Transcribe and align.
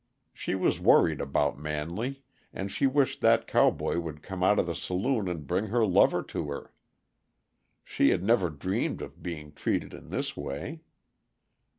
She 0.33 0.55
was 0.55 0.79
worried 0.79 1.21
about 1.21 1.59
Manley, 1.59 2.23
and 2.51 2.71
she 2.71 2.87
wished 2.87 3.21
that 3.21 3.45
cowboy 3.45 3.99
would 3.99 4.23
come 4.23 4.41
out 4.41 4.57
of 4.57 4.65
the 4.65 4.73
saloon 4.73 5.27
and 5.27 5.45
bring 5.45 5.67
her 5.67 5.85
lover 5.85 6.23
to 6.23 6.47
her. 6.49 6.73
She 7.85 8.09
had 8.09 8.23
never 8.23 8.49
dreamed 8.49 9.03
of 9.03 9.21
being 9.21 9.51
treated 9.51 9.93
in 9.93 10.09
this 10.09 10.35
way. 10.35 10.81